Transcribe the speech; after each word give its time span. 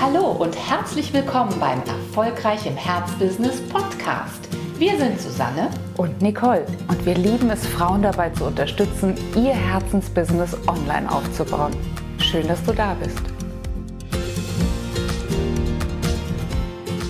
Hallo 0.00 0.30
und 0.30 0.54
herzlich 0.54 1.12
willkommen 1.12 1.58
beim 1.58 1.80
Erfolgreich 1.80 2.64
im 2.66 2.76
Herzbusiness 2.76 3.60
Podcast. 3.68 4.48
Wir 4.78 4.96
sind 4.96 5.20
Susanne 5.20 5.70
und 5.96 6.22
Nicole 6.22 6.64
und 6.86 7.04
wir 7.04 7.16
lieben 7.16 7.50
es, 7.50 7.66
Frauen 7.66 8.02
dabei 8.02 8.30
zu 8.30 8.44
unterstützen, 8.44 9.16
ihr 9.34 9.52
Herzensbusiness 9.52 10.54
online 10.68 11.10
aufzubauen. 11.10 11.74
Schön, 12.20 12.46
dass 12.46 12.62
du 12.62 12.72
da 12.72 12.94
bist. 12.94 13.20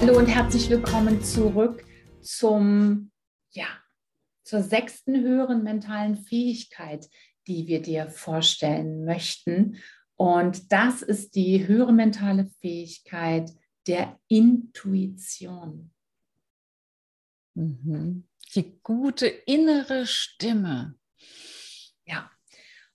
Hallo 0.01 0.17
und 0.17 0.27
herzlich 0.27 0.71
willkommen 0.71 1.23
zurück 1.23 1.85
zum, 2.23 3.11
ja, 3.51 3.67
zur 4.45 4.63
sechsten 4.63 5.21
höheren 5.21 5.63
mentalen 5.63 6.17
Fähigkeit, 6.17 7.07
die 7.47 7.67
wir 7.67 7.83
dir 7.83 8.09
vorstellen 8.09 9.05
möchten. 9.05 9.77
Und 10.19 10.73
das 10.73 11.03
ist 11.03 11.37
die 11.37 11.69
höhere 11.69 11.93
mentale 11.93 12.51
Fähigkeit 12.61 13.53
der 13.87 14.19
Intuition. 14.27 15.93
Mhm. 17.55 18.27
Die 18.57 18.81
gute 18.83 19.29
innere 19.29 20.07
Stimme. 20.07 20.97
Ja. 22.05 22.29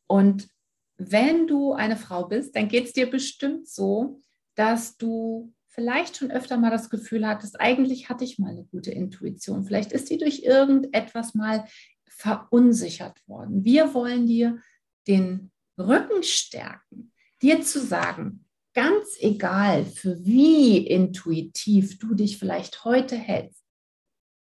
Und 0.06 0.50
wenn 0.98 1.48
du 1.48 1.72
eine 1.72 1.96
Frau 1.96 2.28
bist, 2.28 2.58
dann 2.58 2.68
geht 2.68 2.88
es 2.88 2.94
dir 2.94 3.10
bestimmt 3.10 3.70
so, 3.70 4.22
dass 4.56 4.98
du 4.98 5.54
vielleicht 5.68 6.18
schon 6.18 6.30
öfter 6.30 6.58
mal 6.58 6.72
das 6.72 6.90
Gefühl 6.90 7.26
hattest, 7.26 7.58
eigentlich 7.58 8.10
hatte 8.10 8.26
ich 8.26 8.38
mal 8.38 8.52
eine 8.52 8.66
gute 8.66 8.92
Intuition. 8.92 9.64
Vielleicht 9.64 9.94
ist 9.94 10.10
die 10.10 10.18
durch 10.18 10.44
irgendetwas 10.44 11.36
mal 11.36 11.66
verunsichert 12.06 13.26
worden. 13.30 13.64
Wir 13.64 13.94
wollen 13.94 14.28
dir 14.28 14.60
den 15.08 15.52
Rücken 15.78 16.22
stärken 16.22 17.13
dir 17.44 17.62
zu 17.62 17.80
sagen, 17.80 18.46
ganz 18.74 19.18
egal, 19.20 19.86
für 19.86 20.26
wie 20.26 20.78
intuitiv 20.78 22.00
du 22.00 22.16
dich 22.16 22.40
vielleicht 22.40 22.86
heute 22.86 23.16
hältst, 23.16 23.64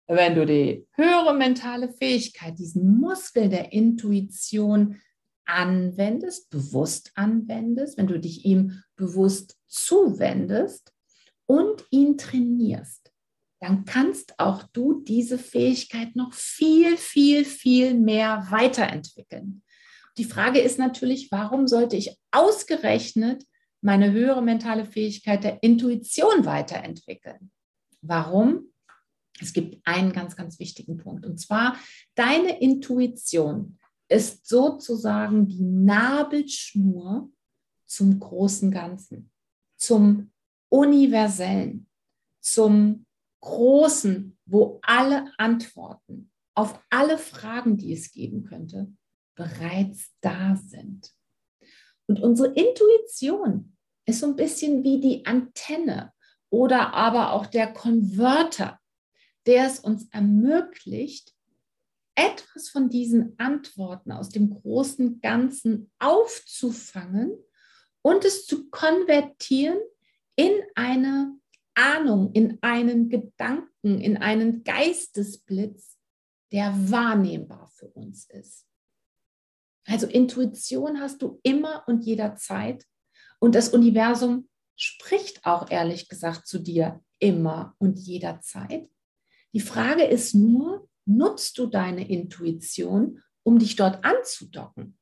wenn 0.06 0.34
du 0.34 0.46
die 0.46 0.86
höhere 0.92 1.34
mentale 1.34 1.92
Fähigkeit, 1.92 2.58
diesen 2.58 2.98
Muskel 3.00 3.48
der 3.48 3.72
Intuition 3.72 5.00
anwendest, 5.44 6.50
bewusst 6.50 7.12
anwendest, 7.14 7.98
wenn 7.98 8.06
du 8.06 8.18
dich 8.18 8.44
ihm 8.44 8.82
bewusst 8.96 9.56
zuwendest 9.66 10.92
und 11.46 11.84
ihn 11.90 12.16
trainierst, 12.16 13.12
dann 13.60 13.84
kannst 13.84 14.38
auch 14.38 14.64
du 14.72 15.02
diese 15.02 15.38
Fähigkeit 15.38 16.14
noch 16.14 16.34
viel, 16.34 16.96
viel, 16.96 17.44
viel 17.44 17.94
mehr 17.94 18.46
weiterentwickeln. 18.50 19.62
Die 20.18 20.24
Frage 20.24 20.60
ist 20.60 20.78
natürlich, 20.78 21.30
warum 21.30 21.66
sollte 21.66 21.96
ich 21.96 22.16
ausgerechnet 22.30 23.44
meine 23.80 24.12
höhere 24.12 24.42
mentale 24.42 24.84
Fähigkeit 24.84 25.42
der 25.42 25.62
Intuition 25.62 26.44
weiterentwickeln? 26.44 27.50
Warum? 28.02 28.72
Es 29.40 29.52
gibt 29.52 29.84
einen 29.86 30.12
ganz, 30.12 30.36
ganz 30.36 30.58
wichtigen 30.58 30.98
Punkt. 30.98 31.24
Und 31.24 31.38
zwar, 31.38 31.76
deine 32.14 32.60
Intuition 32.60 33.78
ist 34.08 34.46
sozusagen 34.46 35.48
die 35.48 35.62
Nabelschnur 35.62 37.30
zum 37.86 38.20
großen 38.20 38.70
Ganzen, 38.70 39.30
zum 39.76 40.30
universellen, 40.68 41.88
zum 42.40 43.06
großen, 43.40 44.36
wo 44.46 44.78
alle 44.82 45.32
Antworten 45.38 46.30
auf 46.54 46.78
alle 46.90 47.18
Fragen, 47.18 47.76
die 47.76 47.92
es 47.92 48.12
geben 48.12 48.44
könnte, 48.44 48.92
bereits 49.34 50.12
da 50.20 50.56
sind. 50.56 51.12
Und 52.06 52.20
unsere 52.20 52.52
Intuition 52.52 53.76
ist 54.06 54.20
so 54.20 54.26
ein 54.26 54.36
bisschen 54.36 54.82
wie 54.82 55.00
die 55.00 55.26
Antenne 55.26 56.12
oder 56.50 56.92
aber 56.92 57.32
auch 57.32 57.46
der 57.46 57.72
Konverter, 57.72 58.78
der 59.46 59.66
es 59.66 59.80
uns 59.80 60.08
ermöglicht, 60.10 61.34
etwas 62.14 62.68
von 62.68 62.90
diesen 62.90 63.38
Antworten 63.38 64.12
aus 64.12 64.28
dem 64.28 64.50
großen 64.50 65.20
Ganzen 65.20 65.90
aufzufangen 65.98 67.32
und 68.02 68.24
es 68.24 68.46
zu 68.46 68.68
konvertieren 68.70 69.78
in 70.36 70.52
eine 70.74 71.38
Ahnung, 71.74 72.32
in 72.32 72.58
einen 72.60 73.08
Gedanken, 73.08 74.00
in 74.00 74.18
einen 74.18 74.62
Geistesblitz, 74.62 75.96
der 76.52 76.74
wahrnehmbar 76.90 77.70
für 77.74 77.88
uns 77.88 78.28
ist. 78.28 78.66
Also 79.86 80.06
Intuition 80.06 81.00
hast 81.00 81.22
du 81.22 81.40
immer 81.42 81.84
und 81.86 82.04
jederzeit. 82.04 82.84
Und 83.38 83.54
das 83.54 83.70
Universum 83.70 84.48
spricht 84.76 85.44
auch 85.44 85.70
ehrlich 85.70 86.08
gesagt 86.08 86.46
zu 86.46 86.58
dir 86.58 87.00
immer 87.18 87.74
und 87.78 87.98
jederzeit. 87.98 88.88
Die 89.52 89.60
Frage 89.60 90.04
ist 90.04 90.34
nur, 90.34 90.88
nutzt 91.04 91.58
du 91.58 91.66
deine 91.66 92.08
Intuition, 92.08 93.20
um 93.42 93.58
dich 93.58 93.76
dort 93.76 94.04
anzudocken, 94.04 94.98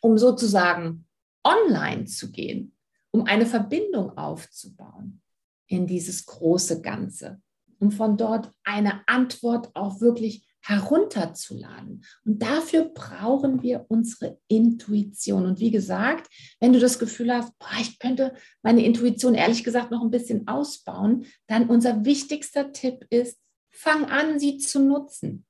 um 0.00 0.18
sozusagen 0.18 1.06
online 1.44 2.06
zu 2.06 2.30
gehen, 2.30 2.76
um 3.10 3.24
eine 3.24 3.46
Verbindung 3.46 4.16
aufzubauen 4.18 5.22
in 5.66 5.86
dieses 5.86 6.26
große 6.26 6.82
Ganze, 6.82 7.40
um 7.78 7.90
von 7.90 8.16
dort 8.16 8.52
eine 8.64 9.06
Antwort 9.06 9.74
auch 9.74 10.00
wirklich 10.00 10.46
herunterzuladen. 10.64 12.04
Und 12.24 12.42
dafür 12.42 12.84
brauchen 12.84 13.62
wir 13.62 13.84
unsere 13.88 14.38
Intuition. 14.48 15.44
Und 15.44 15.60
wie 15.60 15.70
gesagt, 15.70 16.28
wenn 16.58 16.72
du 16.72 16.80
das 16.80 16.98
Gefühl 16.98 17.32
hast, 17.34 17.56
boah, 17.58 17.80
ich 17.80 17.98
könnte 17.98 18.34
meine 18.62 18.84
Intuition 18.84 19.34
ehrlich 19.34 19.62
gesagt 19.62 19.90
noch 19.90 20.02
ein 20.02 20.10
bisschen 20.10 20.48
ausbauen, 20.48 21.26
dann 21.48 21.68
unser 21.68 22.04
wichtigster 22.06 22.72
Tipp 22.72 23.06
ist, 23.10 23.38
fang 23.70 24.06
an, 24.06 24.38
sie 24.38 24.56
zu 24.56 24.80
nutzen. 24.80 25.44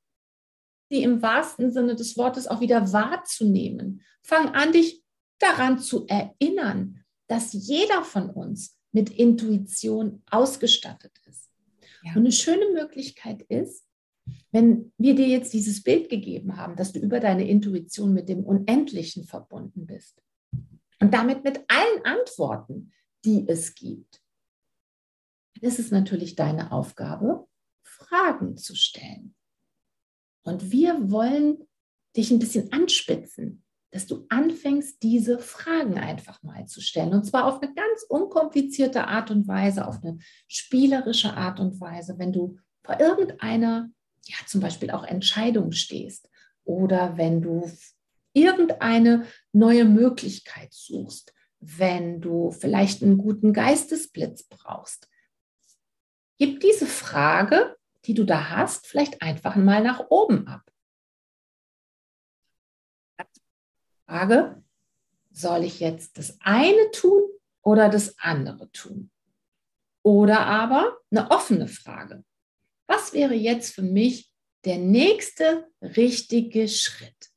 Sie 0.91 1.05
im 1.05 1.23
wahrsten 1.23 1.71
Sinne 1.71 1.95
des 1.95 2.17
Wortes 2.17 2.49
auch 2.49 2.61
wieder 2.61 2.93
wahrzunehmen. 2.93 4.03
Fang 4.23 4.49
an, 4.51 4.73
dich 4.73 5.05
daran 5.39 5.79
zu 5.79 6.07
erinnern, 6.09 7.05
dass 7.29 7.53
jeder 7.53 8.03
von 8.03 8.31
uns 8.31 8.77
mit 8.91 9.11
Intuition 9.11 10.23
ausgestattet 10.31 11.13
ist. 11.27 11.51
Ja. 12.03 12.13
Und 12.13 12.19
eine 12.19 12.33
schöne 12.33 12.71
Möglichkeit 12.73 13.43
ist, 13.43 13.84
wenn 14.53 14.93
wir 14.99 15.15
dir 15.15 15.27
jetzt 15.27 15.53
dieses 15.53 15.83
Bild 15.83 16.09
gegeben 16.09 16.57
haben, 16.57 16.77
dass 16.77 16.93
du 16.93 17.01
über 17.01 17.21
deine 17.21 17.49
Intuition 17.49 18.13
mit 18.13 18.29
dem 18.29 18.45
Unendlichen 18.45 19.25
verbunden 19.25 19.87
bist 19.87 20.23
und 21.01 21.13
damit 21.13 21.45
mit 21.45 21.65
allen 21.69 22.05
Antworten, 22.05 22.93
die 23.25 23.47
es 23.49 23.75
gibt, 23.75 24.23
dann 25.55 25.69
ist 25.69 25.79
es 25.79 25.91
natürlich 25.91 26.37
deine 26.37 26.73
Aufgabe, 26.73 27.47
Fragen 27.83 28.57
zu 28.57 28.75
stellen. 28.75 29.35
Und 30.43 30.71
wir 30.71 31.11
wollen 31.11 31.67
dich 32.17 32.31
ein 32.31 32.39
bisschen 32.39 32.73
anspitzen, 32.73 33.65
dass 33.91 34.07
du 34.07 34.27
anfängst, 34.29 35.03
diese 35.03 35.39
Fragen 35.39 35.99
einfach 35.99 36.43
mal 36.43 36.67
zu 36.67 36.81
stellen. 36.81 37.15
Und 37.15 37.25
zwar 37.25 37.47
auf 37.47 37.63
eine 37.63 37.73
ganz 37.75 38.05
unkomplizierte 38.09 39.07
Art 39.07 39.31
und 39.31 39.47
Weise, 39.47 39.87
auf 39.87 40.03
eine 40.03 40.19
spielerische 40.49 41.35
Art 41.35 41.61
und 41.61 41.81
Weise, 41.81 42.19
wenn 42.19 42.33
du 42.33 42.59
vor 42.83 42.99
irgendeiner 43.01 43.91
ja, 44.29 44.37
zum 44.47 44.61
Beispiel 44.61 44.91
auch 44.91 45.05
Entscheidung 45.05 45.73
stehst 45.73 46.29
oder 46.65 47.17
wenn 47.17 47.43
du 47.43 47.71
irgendeine 48.33 49.27
neue 49.53 49.85
Möglichkeit 49.85 50.73
suchst, 50.73 51.33
wenn 51.61 52.21
du 52.21 52.51
vielleicht 52.51 53.03
einen 53.03 53.19
guten 53.19 53.53
Geistesblitz 53.53 54.45
brauchst. 54.45 55.09
Gib 56.39 56.61
diese 56.61 56.87
Frage, 56.87 57.77
die 58.05 58.15
du 58.15 58.25
da 58.25 58.51
hast, 58.51 58.87
vielleicht 58.87 59.23
einfach 59.23 59.57
mal 59.57 59.83
nach 59.83 60.11
oben 60.11 60.47
ab. 60.47 60.63
Frage, 64.07 64.63
soll 65.31 65.65
ich 65.65 65.81
jetzt 65.81 66.19
das 66.19 66.37
eine 66.41 66.91
tun 66.91 67.23
oder 67.63 67.89
das 67.89 68.19
andere 68.19 68.71
tun? 68.73 69.11
Oder 70.03 70.41
aber 70.41 70.99
eine 71.11 71.31
offene 71.31 71.67
Frage 71.67 72.25
was 72.87 73.13
wäre 73.13 73.35
jetzt 73.35 73.75
für 73.75 73.83
mich 73.83 74.31
der 74.65 74.79
nächste 74.79 75.67
richtige 75.81 76.69
Schritt? 76.69 77.31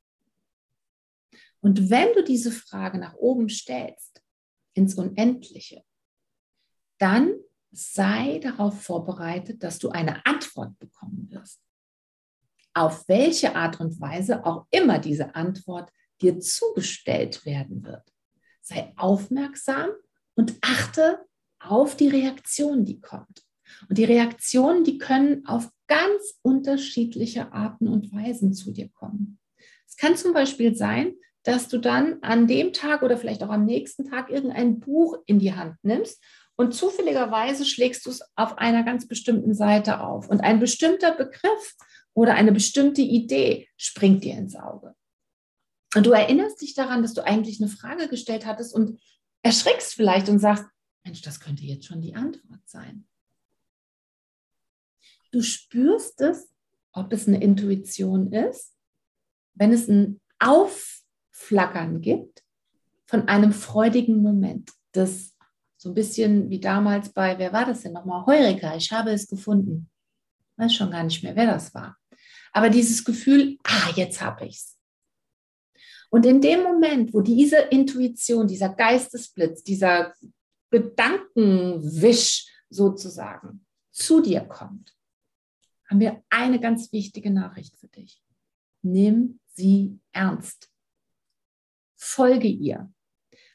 Und 1.61 1.89
wenn 1.89 2.13
du 2.13 2.23
diese 2.23 2.51
Frage 2.51 2.97
nach 2.97 3.15
oben 3.15 3.49
stellst, 3.49 4.21
ins 4.73 4.95
Unendliche, 4.95 5.83
dann 6.99 7.33
sei 7.71 8.39
darauf 8.39 8.81
vorbereitet, 8.81 9.63
dass 9.63 9.79
du 9.79 9.89
eine 9.89 10.25
Antwort 10.25 10.77
bekommen 10.79 11.29
wirst. 11.31 11.61
Auf 12.73 13.07
welche 13.07 13.55
Art 13.55 13.79
und 13.79 13.99
Weise 13.99 14.45
auch 14.45 14.67
immer 14.69 14.99
diese 14.99 15.35
Antwort 15.35 15.91
dir 16.21 16.39
zugestellt 16.39 17.45
werden 17.45 17.83
wird. 17.83 18.13
Sei 18.61 18.94
aufmerksam 18.95 19.89
und 20.35 20.55
achte 20.61 21.25
auf 21.59 21.97
die 21.97 22.09
Reaktion, 22.09 22.85
die 22.85 23.01
kommt. 23.01 23.46
Und 23.89 23.97
die 23.97 24.05
Reaktionen, 24.05 24.83
die 24.83 24.97
können 24.97 25.45
auf 25.45 25.69
ganz 25.87 26.39
unterschiedliche 26.41 27.51
Arten 27.53 27.87
und 27.87 28.11
Weisen 28.13 28.53
zu 28.53 28.71
dir 28.71 28.89
kommen. 28.89 29.39
Es 29.87 29.95
kann 29.95 30.15
zum 30.15 30.33
Beispiel 30.33 30.75
sein, 30.75 31.13
dass 31.43 31.69
du 31.69 31.77
dann 31.77 32.17
an 32.21 32.47
dem 32.47 32.73
Tag 32.73 33.03
oder 33.03 33.17
vielleicht 33.17 33.41
auch 33.41 33.49
am 33.49 33.65
nächsten 33.65 34.03
Tag 34.05 34.29
irgendein 34.29 34.79
Buch 34.79 35.17
in 35.25 35.39
die 35.39 35.53
Hand 35.53 35.75
nimmst 35.81 36.21
und 36.57 36.73
zufälligerweise 36.73 37.65
schlägst 37.65 38.05
du 38.05 38.09
es 38.09 38.21
auf 38.35 38.57
einer 38.57 38.83
ganz 38.83 39.07
bestimmten 39.07 39.53
Seite 39.53 40.01
auf 40.01 40.27
und 40.27 40.41
ein 40.41 40.59
bestimmter 40.59 41.15
Begriff 41.15 41.75
oder 42.13 42.33
eine 42.33 42.51
bestimmte 42.51 43.01
Idee 43.01 43.69
springt 43.77 44.23
dir 44.23 44.33
ins 44.33 44.55
Auge. 44.55 44.95
Und 45.95 46.05
du 46.05 46.11
erinnerst 46.11 46.61
dich 46.61 46.73
daran, 46.73 47.03
dass 47.03 47.13
du 47.13 47.23
eigentlich 47.23 47.61
eine 47.61 47.69
Frage 47.69 48.07
gestellt 48.07 48.45
hattest 48.45 48.73
und 48.73 48.99
erschrickst 49.43 49.93
vielleicht 49.93 50.29
und 50.29 50.39
sagst, 50.39 50.65
Mensch, 51.05 51.21
das 51.21 51.39
könnte 51.39 51.63
jetzt 51.63 51.85
schon 51.85 52.01
die 52.01 52.15
Antwort 52.15 52.61
sein. 52.65 53.06
Du 55.31 55.41
spürst 55.41 56.21
es, 56.21 56.50
ob 56.94 57.13
es 57.13 57.27
eine 57.27 57.41
Intuition 57.41 58.31
ist, 58.31 58.74
wenn 59.56 59.71
es 59.71 59.88
ein 59.88 60.19
Aufflackern 60.39 62.01
gibt 62.01 62.44
von 63.06 63.27
einem 63.27 63.51
freudigen 63.51 64.21
Moment, 64.21 64.71
das 64.91 65.35
so 65.77 65.89
ein 65.89 65.95
bisschen 65.95 66.50
wie 66.50 66.59
damals 66.59 67.09
bei, 67.09 67.38
wer 67.38 67.53
war 67.53 67.65
das 67.65 67.81
denn 67.81 67.94
nochmal? 67.94 68.25
Heureka, 68.25 68.75
ich 68.75 68.91
habe 68.91 69.12
es 69.12 69.27
gefunden. 69.27 69.89
Ich 70.51 70.63
weiß 70.63 70.74
schon 70.74 70.91
gar 70.91 71.03
nicht 71.03 71.24
mehr, 71.24 71.35
wer 71.35 71.45
das 71.45 71.73
war. 71.73 71.97
Aber 72.51 72.69
dieses 72.69 73.06
Gefühl, 73.06 73.57
ah, 73.63 73.91
jetzt 73.95 74.21
habe 74.21 74.45
ich 74.47 74.56
es. 74.56 74.77
Und 76.09 76.25
in 76.25 76.41
dem 76.41 76.63
Moment, 76.63 77.13
wo 77.13 77.21
diese 77.21 77.57
Intuition, 77.57 78.47
dieser 78.47 78.69
Geistesblitz, 78.69 79.63
dieser 79.63 80.13
Gedankenwisch 80.71 82.47
sozusagen 82.69 83.65
zu 83.91 84.21
dir 84.21 84.41
kommt, 84.41 84.96
haben 85.89 85.99
wir 85.99 86.23
eine 86.29 86.59
ganz 86.59 86.91
wichtige 86.91 87.31
Nachricht 87.31 87.77
für 87.77 87.87
dich. 87.87 88.21
Nimm 88.81 89.39
sie 89.53 89.99
ernst. 90.11 90.69
Folge 91.95 92.47
ihr. 92.47 92.91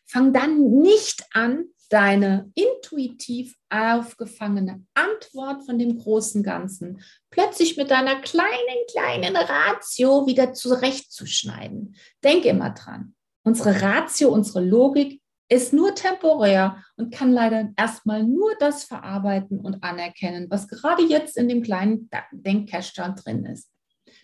Fang 0.05 0.33
dann 0.33 0.81
nicht 0.81 1.25
an, 1.33 1.67
deine 1.93 2.51
intuitiv 2.55 3.55
aufgefangene 3.69 4.83
Antwort 4.95 5.65
von 5.67 5.79
dem 5.79 5.99
großen 5.99 6.43
Ganzen 6.43 7.03
plötzlich 7.31 7.77
mit 7.77 7.91
deiner 7.91 8.21
kleinen, 8.23 8.87
kleinen 8.91 9.37
Ratio 9.37 10.27
wieder 10.27 10.55
zurechtzuschneiden. 10.55 11.95
Denk 12.25 12.47
immer 12.47 12.71
dran. 12.71 13.15
Unsere 13.45 13.83
Ratio, 13.83 14.33
unsere 14.33 14.65
Logik 14.65 15.22
ist 15.53 15.73
nur 15.73 15.95
temporär 15.95 16.83
und 16.97 17.13
kann 17.13 17.31
leider 17.31 17.73
erstmal 17.77 18.23
nur 18.23 18.55
das 18.59 18.85
verarbeiten 18.85 19.61
und 19.61 19.83
anerkennen, 19.85 20.51
was 20.51 20.67
gerade 20.67 21.03
jetzt 21.03 21.37
in 21.37 21.49
dem 21.49 21.63
kleinen 21.63 22.09
Denkcache 22.33 23.15
drin 23.15 23.45
ist. 23.45 23.71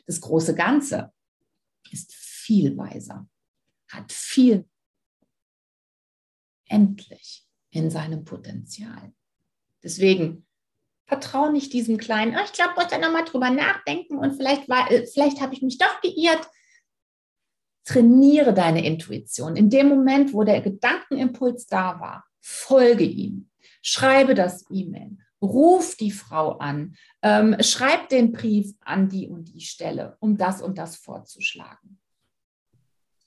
Das 0.06 0.20
große 0.20 0.54
Ganze 0.54 1.12
ist 1.90 2.14
viel 2.14 2.76
weiser, 2.76 3.28
hat 3.88 4.10
viel 4.10 4.66
endlich 6.66 7.46
in 7.70 7.90
seinem 7.90 8.24
Potenzial. 8.24 9.12
Deswegen 9.82 10.46
vertraue 11.06 11.52
nicht 11.52 11.72
diesem 11.72 11.98
kleinen, 11.98 12.36
oh, 12.36 12.44
ich 12.44 12.52
glaube, 12.52 12.72
ich 12.76 12.82
muss 12.82 12.88
da 12.88 12.98
nochmal 12.98 13.24
drüber 13.24 13.50
nachdenken 13.50 14.18
und 14.18 14.34
vielleicht, 14.34 14.68
äh, 14.68 15.06
vielleicht 15.06 15.40
habe 15.40 15.54
ich 15.54 15.62
mich 15.62 15.78
doch 15.78 16.00
geirrt. 16.00 16.48
Trainiere 17.88 18.52
deine 18.52 18.84
Intuition. 18.84 19.56
In 19.56 19.70
dem 19.70 19.88
Moment, 19.88 20.34
wo 20.34 20.44
der 20.44 20.60
Gedankenimpuls 20.60 21.66
da 21.68 21.98
war, 21.98 22.26
folge 22.38 23.04
ihm. 23.04 23.48
Schreibe 23.80 24.34
das 24.34 24.66
E-Mail. 24.68 25.16
Ruf 25.40 25.96
die 25.96 26.10
Frau 26.10 26.58
an. 26.58 26.96
Ähm, 27.22 27.56
schreib 27.60 28.10
den 28.10 28.32
Brief 28.32 28.74
an 28.80 29.08
die 29.08 29.26
und 29.26 29.54
die 29.54 29.62
Stelle, 29.62 30.18
um 30.20 30.36
das 30.36 30.60
und 30.60 30.76
das 30.76 30.96
vorzuschlagen. 30.96 31.98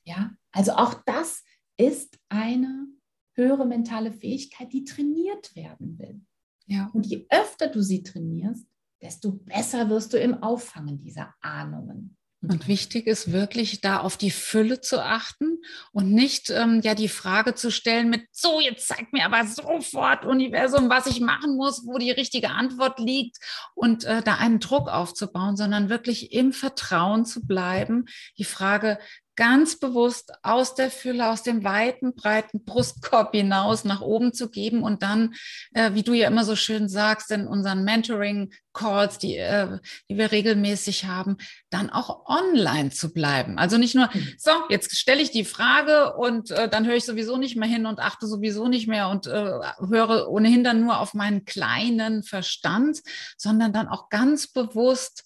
Ja, 0.03 0.29
also 0.51 0.73
auch 0.73 0.93
das 1.07 1.43
ist 1.77 2.19
eine 2.29 2.85
höhere 3.33 3.65
mentale 3.65 4.11
Fähigkeit, 4.11 4.71
die 4.73 4.83
trainiert 4.83 5.55
werden 5.55 5.97
will. 5.97 6.21
Ja. 6.67 6.91
Und 6.93 7.07
je 7.07 7.25
öfter 7.31 7.67
du 7.67 7.81
sie 7.81 8.03
trainierst, 8.03 8.67
desto 9.01 9.31
besser 9.31 9.89
wirst 9.89 10.13
du 10.13 10.19
im 10.19 10.43
Auffangen 10.43 10.99
dieser 10.99 11.33
Ahnungen. 11.41 12.15
Und 12.43 12.67
wichtig 12.67 13.05
ist 13.05 13.31
wirklich, 13.31 13.81
da 13.81 13.99
auf 13.99 14.17
die 14.17 14.31
Fülle 14.31 14.81
zu 14.81 15.03
achten 15.03 15.59
und 15.91 16.11
nicht 16.11 16.49
ähm, 16.49 16.81
ja 16.83 16.95
die 16.95 17.07
Frage 17.07 17.53
zu 17.53 17.69
stellen 17.69 18.09
mit, 18.09 18.23
so, 18.31 18.59
jetzt 18.59 18.88
zeig 18.88 19.13
mir 19.13 19.25
aber 19.25 19.45
sofort, 19.45 20.25
Universum, 20.25 20.89
was 20.89 21.05
ich 21.05 21.19
machen 21.19 21.55
muss, 21.55 21.85
wo 21.85 21.99
die 21.99 22.09
richtige 22.09 22.49
Antwort 22.49 22.97
liegt 22.97 23.38
und 23.75 24.05
äh, 24.05 24.23
da 24.23 24.35
einen 24.35 24.59
Druck 24.59 24.89
aufzubauen, 24.89 25.55
sondern 25.55 25.89
wirklich 25.89 26.33
im 26.33 26.51
Vertrauen 26.51 27.25
zu 27.25 27.45
bleiben, 27.45 28.05
die 28.39 28.43
Frage 28.43 28.97
ganz 29.35 29.79
bewusst 29.79 30.31
aus 30.43 30.75
der 30.75 30.91
Fülle, 30.91 31.29
aus 31.29 31.43
dem 31.43 31.63
weiten, 31.63 32.13
breiten 32.13 32.63
Brustkorb 32.63 33.33
hinaus 33.33 33.85
nach 33.85 34.01
oben 34.01 34.33
zu 34.33 34.49
geben 34.49 34.83
und 34.83 35.03
dann, 35.03 35.33
äh, 35.73 35.93
wie 35.93 36.03
du 36.03 36.13
ja 36.13 36.27
immer 36.27 36.43
so 36.43 36.55
schön 36.55 36.89
sagst, 36.89 37.31
in 37.31 37.47
unseren 37.47 37.83
Mentoring-Calls, 37.83 39.17
die, 39.19 39.37
äh, 39.37 39.79
die 40.09 40.17
wir 40.17 40.31
regelmäßig 40.31 41.05
haben, 41.05 41.37
dann 41.69 41.89
auch 41.89 42.25
online 42.27 42.91
zu 42.91 43.13
bleiben. 43.13 43.57
Also 43.57 43.77
nicht 43.77 43.95
nur, 43.95 44.09
mhm. 44.13 44.33
so, 44.37 44.51
jetzt 44.69 44.97
stelle 44.97 45.21
ich 45.21 45.31
die 45.31 45.45
Frage 45.45 46.13
und 46.15 46.51
äh, 46.51 46.67
dann 46.67 46.85
höre 46.85 46.95
ich 46.95 47.05
sowieso 47.05 47.37
nicht 47.37 47.55
mehr 47.55 47.69
hin 47.69 47.85
und 47.85 47.99
achte 47.99 48.27
sowieso 48.27 48.67
nicht 48.67 48.87
mehr 48.87 49.09
und 49.09 49.27
äh, 49.27 49.59
höre 49.89 50.29
ohnehin 50.29 50.63
dann 50.63 50.81
nur 50.81 50.99
auf 50.99 51.13
meinen 51.13 51.45
kleinen 51.45 52.23
Verstand, 52.23 52.99
sondern 53.37 53.71
dann 53.71 53.87
auch 53.87 54.09
ganz 54.09 54.47
bewusst, 54.47 55.23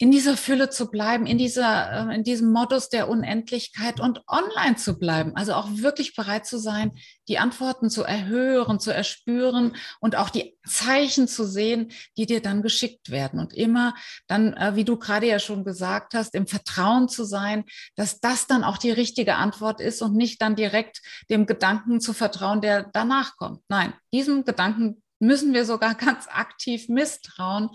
in 0.00 0.12
dieser 0.12 0.36
Fülle 0.36 0.70
zu 0.70 0.90
bleiben, 0.90 1.26
in 1.26 1.38
dieser, 1.38 2.08
äh, 2.08 2.14
in 2.14 2.22
diesem 2.22 2.52
Modus 2.52 2.88
der 2.88 3.08
Unendlichkeit 3.08 3.98
und 3.98 4.22
online 4.28 4.76
zu 4.76 4.96
bleiben. 4.96 5.32
Also 5.34 5.54
auch 5.54 5.68
wirklich 5.72 6.14
bereit 6.14 6.46
zu 6.46 6.58
sein, 6.58 6.92
die 7.26 7.38
Antworten 7.38 7.90
zu 7.90 8.04
erhören, 8.04 8.78
zu 8.78 8.92
erspüren 8.92 9.74
und 10.00 10.14
auch 10.14 10.30
die 10.30 10.56
Zeichen 10.64 11.26
zu 11.26 11.44
sehen, 11.44 11.90
die 12.16 12.26
dir 12.26 12.40
dann 12.40 12.62
geschickt 12.62 13.10
werden. 13.10 13.40
Und 13.40 13.52
immer 13.52 13.94
dann, 14.28 14.54
äh, 14.54 14.76
wie 14.76 14.84
du 14.84 14.96
gerade 14.96 15.26
ja 15.26 15.40
schon 15.40 15.64
gesagt 15.64 16.14
hast, 16.14 16.34
im 16.36 16.46
Vertrauen 16.46 17.08
zu 17.08 17.24
sein, 17.24 17.64
dass 17.96 18.20
das 18.20 18.46
dann 18.46 18.62
auch 18.62 18.78
die 18.78 18.92
richtige 18.92 19.34
Antwort 19.34 19.80
ist 19.80 20.00
und 20.00 20.14
nicht 20.14 20.40
dann 20.40 20.54
direkt 20.54 21.02
dem 21.28 21.46
Gedanken 21.46 22.00
zu 22.00 22.12
vertrauen, 22.12 22.60
der 22.60 22.88
danach 22.92 23.36
kommt. 23.36 23.62
Nein, 23.68 23.92
diesem 24.12 24.44
Gedanken 24.44 25.02
müssen 25.20 25.52
wir 25.52 25.64
sogar 25.64 25.94
ganz 25.96 26.26
aktiv 26.28 26.88
misstrauen, 26.88 27.70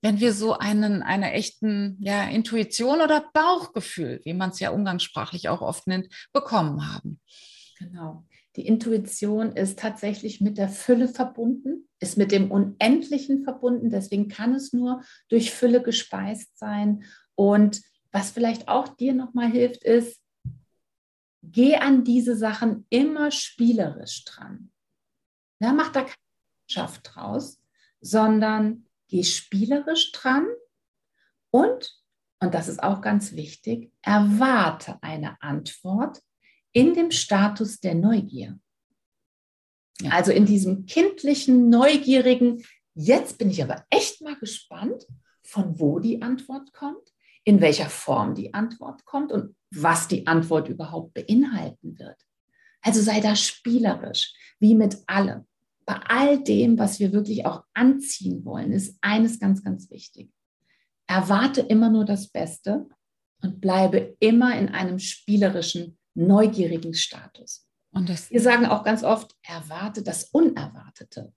wenn 0.00 0.20
wir 0.20 0.32
so 0.32 0.54
einen, 0.54 1.02
eine 1.02 1.32
echten 1.32 1.96
ja, 2.00 2.24
Intuition 2.28 3.00
oder 3.00 3.28
Bauchgefühl, 3.32 4.20
wie 4.24 4.34
man 4.34 4.50
es 4.50 4.60
ja 4.60 4.70
umgangssprachlich 4.70 5.48
auch 5.48 5.60
oft 5.60 5.86
nennt, 5.86 6.08
bekommen 6.32 6.92
haben. 6.92 7.20
Genau. 7.78 8.24
Die 8.56 8.66
Intuition 8.66 9.52
ist 9.52 9.78
tatsächlich 9.78 10.40
mit 10.40 10.58
der 10.58 10.68
Fülle 10.68 11.08
verbunden, 11.08 11.88
ist 12.00 12.16
mit 12.16 12.32
dem 12.32 12.50
Unendlichen 12.50 13.44
verbunden. 13.44 13.90
Deswegen 13.90 14.28
kann 14.28 14.54
es 14.54 14.72
nur 14.72 15.02
durch 15.28 15.52
Fülle 15.52 15.82
gespeist 15.82 16.58
sein. 16.58 17.04
Und 17.36 17.82
was 18.10 18.30
vielleicht 18.30 18.68
auch 18.68 18.88
dir 18.88 19.14
nochmal 19.14 19.50
hilft, 19.50 19.84
ist, 19.84 20.20
geh 21.42 21.76
an 21.76 22.04
diese 22.04 22.36
Sachen 22.36 22.86
immer 22.90 23.30
spielerisch 23.30 24.24
dran. 24.24 24.72
Ja, 25.60 25.72
mach 25.72 25.90
da 25.90 26.00
keine 26.00 26.14
Wissenschaft 26.66 27.10
draus, 27.14 27.60
sondern 28.00 28.87
geh 29.08 29.24
spielerisch 29.24 30.12
dran 30.12 30.46
und, 31.50 31.98
und 32.40 32.54
das 32.54 32.68
ist 32.68 32.82
auch 32.82 33.00
ganz 33.00 33.32
wichtig, 33.32 33.92
erwarte 34.02 34.98
eine 35.02 35.40
Antwort 35.42 36.20
in 36.72 36.94
dem 36.94 37.10
Status 37.10 37.80
der 37.80 37.94
Neugier. 37.94 38.58
Ja. 40.00 40.12
Also 40.12 40.30
in 40.30 40.46
diesem 40.46 40.86
kindlichen, 40.86 41.70
neugierigen, 41.70 42.64
jetzt 42.94 43.38
bin 43.38 43.50
ich 43.50 43.62
aber 43.62 43.84
echt 43.90 44.20
mal 44.22 44.36
gespannt, 44.36 45.06
von 45.42 45.80
wo 45.80 45.98
die 45.98 46.22
Antwort 46.22 46.72
kommt, 46.72 47.12
in 47.44 47.60
welcher 47.60 47.88
Form 47.88 48.34
die 48.34 48.52
Antwort 48.54 49.04
kommt 49.04 49.32
und 49.32 49.56
was 49.70 50.06
die 50.06 50.26
Antwort 50.26 50.68
überhaupt 50.68 51.14
beinhalten 51.14 51.98
wird. 51.98 52.22
Also 52.82 53.00
sei 53.00 53.20
da 53.20 53.34
spielerisch, 53.34 54.34
wie 54.60 54.74
mit 54.74 54.98
allem 55.06 55.46
bei 55.88 56.00
all 56.06 56.44
dem, 56.44 56.78
was 56.78 57.00
wir 57.00 57.14
wirklich 57.14 57.46
auch 57.46 57.64
anziehen 57.72 58.44
wollen, 58.44 58.72
ist 58.72 58.98
eines 59.00 59.40
ganz, 59.40 59.64
ganz 59.64 59.90
wichtig. 59.90 60.30
Erwarte 61.06 61.62
immer 61.62 61.88
nur 61.88 62.04
das 62.04 62.28
Beste 62.28 62.86
und 63.40 63.62
bleibe 63.62 64.14
immer 64.20 64.54
in 64.58 64.68
einem 64.68 64.98
spielerischen, 64.98 65.98
neugierigen 66.12 66.92
Status. 66.92 67.66
Und 67.90 68.10
das 68.10 68.30
wir 68.30 68.42
sagen 68.42 68.66
auch 68.66 68.84
ganz 68.84 69.02
oft, 69.02 69.34
erwarte 69.42 70.02
das 70.02 70.24
Unerwartete. 70.24 71.32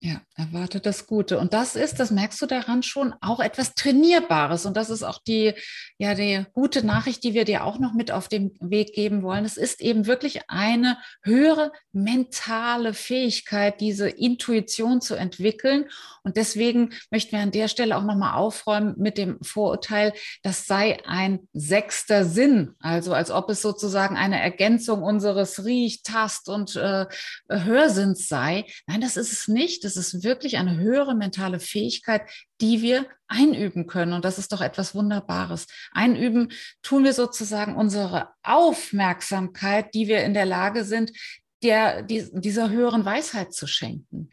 Ja, 0.00 0.20
erwarte 0.34 0.80
das 0.80 1.06
Gute. 1.06 1.38
Und 1.38 1.54
das 1.54 1.74
ist, 1.74 1.98
das 1.98 2.10
merkst 2.10 2.40
du 2.42 2.46
daran 2.46 2.82
schon, 2.82 3.14
auch 3.22 3.40
etwas 3.40 3.74
Trainierbares. 3.74 4.66
Und 4.66 4.76
das 4.76 4.90
ist 4.90 5.02
auch 5.02 5.22
die, 5.26 5.54
ja, 5.96 6.14
die 6.14 6.44
gute 6.52 6.84
Nachricht, 6.84 7.24
die 7.24 7.32
wir 7.32 7.46
dir 7.46 7.64
auch 7.64 7.78
noch 7.78 7.94
mit 7.94 8.10
auf 8.10 8.28
den 8.28 8.52
Weg 8.60 8.92
geben 8.92 9.22
wollen. 9.22 9.46
Es 9.46 9.56
ist 9.56 9.80
eben 9.80 10.04
wirklich 10.04 10.50
eine 10.50 10.98
höhere 11.22 11.72
mentale 11.92 12.92
Fähigkeit, 12.92 13.80
diese 13.80 14.10
Intuition 14.10 15.00
zu 15.00 15.14
entwickeln. 15.14 15.86
Und 16.22 16.36
deswegen 16.36 16.90
möchten 17.10 17.32
wir 17.32 17.40
an 17.40 17.50
der 17.50 17.68
Stelle 17.68 17.96
auch 17.96 18.04
nochmal 18.04 18.34
aufräumen 18.34 18.96
mit 18.98 19.16
dem 19.16 19.38
Vorurteil, 19.42 20.12
das 20.42 20.66
sei 20.66 20.98
ein 21.06 21.48
sechster 21.54 22.26
Sinn. 22.26 22.74
Also 22.80 23.14
als 23.14 23.30
ob 23.30 23.48
es 23.48 23.62
sozusagen 23.62 24.18
eine 24.18 24.42
Ergänzung 24.42 25.02
unseres 25.02 25.64
Riech-, 25.64 26.02
Tast- 26.02 26.50
und 26.50 26.76
äh, 26.76 27.06
Hörsinns 27.48 28.28
sei. 28.28 28.66
Nein, 28.86 29.00
das 29.00 29.16
ist 29.16 29.32
es 29.32 29.48
nicht 29.48 29.85
das 29.86 29.96
ist 29.96 30.24
wirklich 30.24 30.58
eine 30.58 30.76
höhere 30.76 31.14
mentale 31.14 31.60
Fähigkeit, 31.60 32.22
die 32.60 32.82
wir 32.82 33.06
einüben 33.28 33.86
können. 33.86 34.12
Und 34.12 34.24
das 34.24 34.38
ist 34.38 34.52
doch 34.52 34.60
etwas 34.60 34.94
Wunderbares. 34.94 35.66
Einüben 35.92 36.52
tun 36.82 37.04
wir 37.04 37.12
sozusagen 37.12 37.76
unsere 37.76 38.30
Aufmerksamkeit, 38.42 39.94
die 39.94 40.08
wir 40.08 40.24
in 40.24 40.34
der 40.34 40.46
Lage 40.46 40.84
sind, 40.84 41.12
der, 41.62 42.02
die, 42.02 42.28
dieser 42.32 42.70
höheren 42.70 43.04
Weisheit 43.04 43.52
zu 43.52 43.66
schenken. 43.66 44.30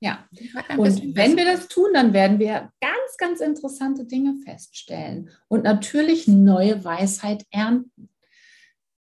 Ja, 0.00 0.28
und 0.76 1.14
wenn 1.14 1.36
wir 1.36 1.44
das 1.44 1.68
tun, 1.68 1.90
dann 1.94 2.12
werden 2.12 2.40
wir 2.40 2.72
ganz, 2.80 3.16
ganz 3.18 3.40
interessante 3.40 4.04
Dinge 4.04 4.34
feststellen 4.44 5.30
und 5.46 5.62
natürlich 5.62 6.26
neue 6.26 6.84
Weisheit 6.84 7.46
ernten. 7.50 8.10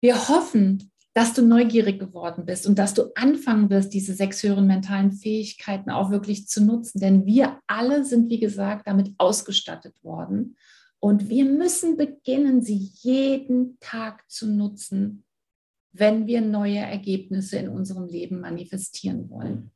Wir 0.03 0.29
hoffen, 0.29 0.93
dass 1.15 1.33
du 1.33 1.43
neugierig 1.43 2.01
geworden 2.01 2.45
bist 2.45 2.67
und 2.67 2.77
dass 2.77 2.93
du 2.93 3.13
anfangen 3.15 3.71
wirst, 3.71 3.95
diese 3.95 4.15
sechs 4.15 4.43
höheren 4.43 4.67
mentalen 4.67 5.13
Fähigkeiten 5.13 5.91
auch 5.91 6.11
wirklich 6.11 6.49
zu 6.49 6.63
nutzen. 6.65 6.99
Denn 6.99 7.25
wir 7.25 7.61
alle 7.69 8.05
sind, 8.05 8.29
wie 8.31 8.41
gesagt, 8.41 8.89
damit 8.89 9.15
ausgestattet 9.19 10.03
worden. 10.03 10.57
Und 10.99 11.29
wir 11.29 11.45
müssen 11.45 11.97
beginnen, 11.97 12.63
sie 12.63 12.91
jeden 13.03 13.79
Tag 13.79 14.29
zu 14.29 14.49
nutzen, 14.49 15.25
wenn 15.93 16.27
wir 16.27 16.41
neue 16.41 16.79
Ergebnisse 16.79 17.59
in 17.59 17.69
unserem 17.69 18.09
Leben 18.09 18.41
manifestieren 18.41 19.31
wollen. 19.31 19.71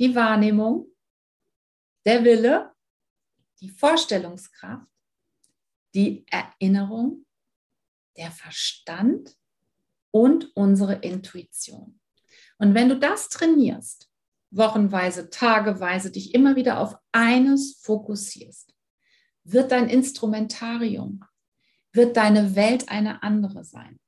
Die 0.00 0.16
Wahrnehmung, 0.16 0.86
der 2.04 2.24
Wille, 2.24 2.72
die 3.60 3.68
Vorstellungskraft, 3.68 4.88
die 5.94 6.26
Erinnerung, 6.28 7.24
der 8.16 8.32
Verstand 8.32 9.36
und 10.12 10.54
unsere 10.54 10.94
Intuition. 10.94 11.98
Und 12.58 12.74
wenn 12.74 12.88
du 12.88 12.98
das 12.98 13.28
trainierst, 13.28 14.08
wochenweise, 14.50 15.30
tageweise, 15.30 16.12
dich 16.12 16.34
immer 16.34 16.54
wieder 16.54 16.78
auf 16.78 16.96
eines 17.10 17.80
fokussierst, 17.82 18.72
wird 19.44 19.72
dein 19.72 19.88
Instrumentarium, 19.88 21.24
wird 21.92 22.16
deine 22.16 22.54
Welt 22.54 22.88
eine 22.88 23.22
andere 23.24 23.64
sein. 23.64 23.98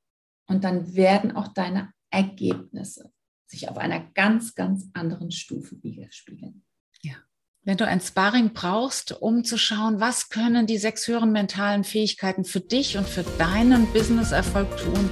Und 0.47 0.63
dann 0.63 0.95
werden 0.95 1.35
auch 1.35 1.49
deine 1.49 1.93
Ergebnisse 2.11 3.11
sich 3.47 3.69
auf 3.69 3.79
einer 3.79 4.01
ganz, 4.13 4.55
ganz 4.55 4.89
anderen 4.93 5.31
Stufe 5.31 5.83
widerspiegeln. 5.83 6.65
Ja. 7.03 7.17
Wenn 7.67 7.79
du 7.79 7.87
ein 7.87 8.03
Sparring 8.03 8.51
brauchst, 8.53 9.23
um 9.23 9.43
zu 9.43 9.57
schauen, 9.57 9.99
was 9.99 10.29
können 10.29 10.67
die 10.67 10.77
sechs 10.77 11.09
höheren 11.09 11.33
mentalen 11.33 11.83
Fähigkeiten 11.83 12.45
für 12.45 12.61
dich 12.61 12.99
und 12.99 13.09
für 13.09 13.25
deinen 13.39 13.91
Business-Erfolg 13.95 14.77
tun, 14.77 15.11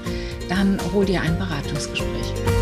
dann 0.50 0.78
hol 0.92 1.06
dir 1.06 1.23
ein 1.23 1.38
Beratungsgespräch. 1.38 2.62